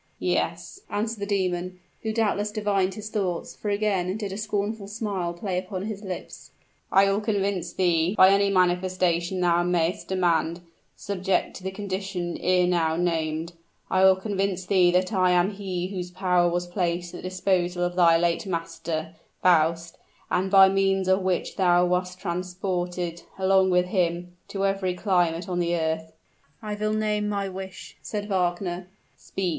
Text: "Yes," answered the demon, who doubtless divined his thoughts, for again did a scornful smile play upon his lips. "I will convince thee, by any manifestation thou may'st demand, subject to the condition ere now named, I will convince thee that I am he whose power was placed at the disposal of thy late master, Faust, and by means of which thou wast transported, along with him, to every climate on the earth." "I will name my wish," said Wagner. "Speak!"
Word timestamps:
"Yes," 0.17 0.79
answered 0.89 1.19
the 1.19 1.27
demon, 1.27 1.79
who 2.01 2.11
doubtless 2.11 2.49
divined 2.49 2.95
his 2.95 3.11
thoughts, 3.11 3.55
for 3.55 3.69
again 3.69 4.17
did 4.17 4.31
a 4.33 4.37
scornful 4.39 4.87
smile 4.87 5.31
play 5.31 5.59
upon 5.59 5.83
his 5.83 6.01
lips. 6.01 6.49
"I 6.91 7.05
will 7.05 7.21
convince 7.21 7.71
thee, 7.71 8.15
by 8.17 8.29
any 8.31 8.49
manifestation 8.49 9.39
thou 9.41 9.61
may'st 9.61 10.07
demand, 10.07 10.61
subject 10.95 11.55
to 11.57 11.63
the 11.63 11.69
condition 11.69 12.35
ere 12.41 12.65
now 12.65 12.95
named, 12.95 13.53
I 13.91 14.03
will 14.03 14.15
convince 14.15 14.65
thee 14.65 14.89
that 14.89 15.13
I 15.13 15.29
am 15.33 15.51
he 15.51 15.89
whose 15.89 16.09
power 16.09 16.49
was 16.49 16.65
placed 16.65 17.13
at 17.13 17.17
the 17.21 17.29
disposal 17.29 17.83
of 17.83 17.95
thy 17.95 18.17
late 18.17 18.47
master, 18.47 19.13
Faust, 19.43 19.99
and 20.31 20.49
by 20.49 20.67
means 20.67 21.07
of 21.09 21.21
which 21.21 21.57
thou 21.57 21.85
wast 21.85 22.19
transported, 22.19 23.21
along 23.37 23.69
with 23.69 23.85
him, 23.85 24.35
to 24.47 24.65
every 24.65 24.95
climate 24.95 25.47
on 25.47 25.59
the 25.59 25.75
earth." 25.75 26.11
"I 26.59 26.73
will 26.73 26.93
name 26.93 27.29
my 27.29 27.47
wish," 27.49 27.97
said 28.01 28.27
Wagner. 28.27 28.87
"Speak!" 29.15 29.49